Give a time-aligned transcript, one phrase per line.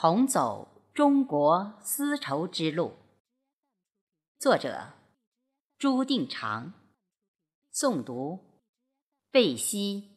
[0.00, 2.92] 同走中国丝绸之路。
[4.38, 4.92] 作者：
[5.76, 6.72] 朱定长。
[7.74, 8.38] 诵读：
[9.32, 10.16] 贝西。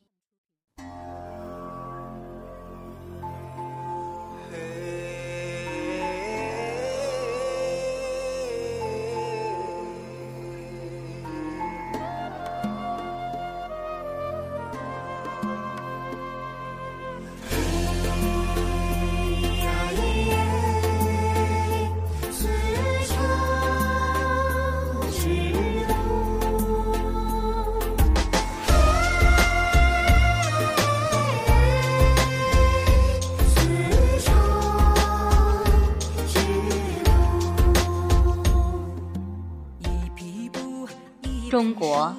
[41.51, 42.15] 中国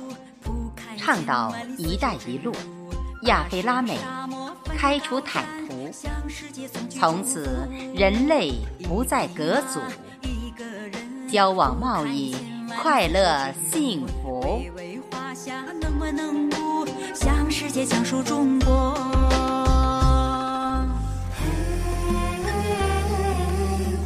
[0.98, 2.52] 倡导“一带一路”，
[3.24, 3.96] 亚非拉美
[4.76, 5.90] 开出坦途，
[6.90, 8.52] 从此人类
[8.84, 9.80] 不再隔阻，
[11.30, 12.36] 交往贸易
[12.82, 14.60] 快乐幸福。
[17.14, 18.94] 向世界讲述中国，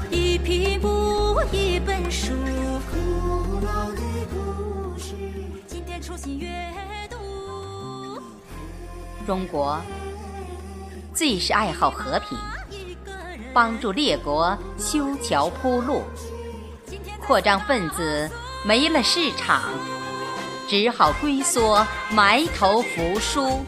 [0.08, 2.55] 一匹布，一本书。
[9.26, 9.80] 中国
[11.12, 12.38] 最是爱好和平，
[13.52, 16.02] 帮助列国修桥铺路。
[17.26, 18.30] 扩张分子
[18.64, 19.64] 没了市场，
[20.68, 23.64] 只好龟缩埋头服输。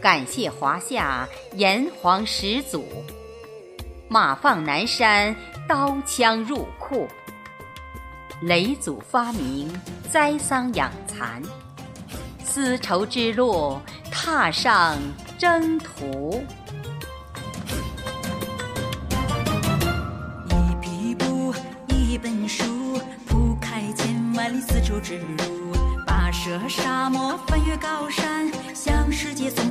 [0.00, 2.84] 感谢华夏炎黄始祖，
[4.08, 5.34] 马放南山，
[5.68, 7.08] 刀枪入库。
[8.42, 9.68] 雷祖发明
[10.08, 11.42] 栽桑养蚕，
[12.44, 14.96] 丝绸之路踏上
[15.36, 16.44] 征途。
[20.48, 21.52] 一匹布，
[21.88, 25.74] 一本书，铺开千万里丝绸之路。
[26.06, 28.48] 跋涉沙漠，翻越高山，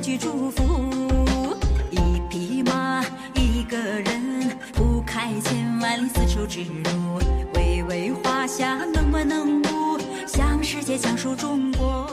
[0.08, 1.56] 向世界送去祝福。
[1.90, 3.04] 一匹马，
[3.34, 7.20] 一个人，铺开千万里丝绸之路。
[7.54, 12.06] 巍巍华夏，能文能武，向世界讲述中国。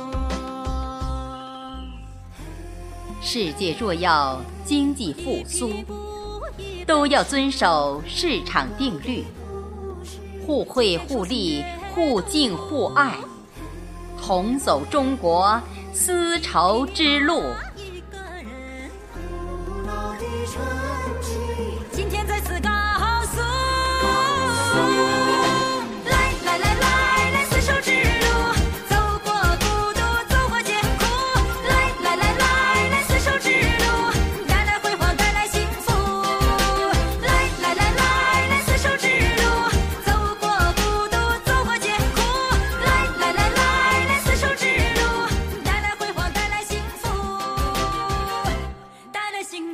[3.22, 5.72] 世界若要经济复苏，
[6.86, 9.24] 都要遵守市场定律，
[10.46, 11.64] 互惠互利，
[11.94, 13.16] 互敬互爱。
[14.22, 15.62] 同走中国
[15.94, 17.44] 丝绸之路。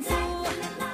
[0.02, 0.91] 在我们的。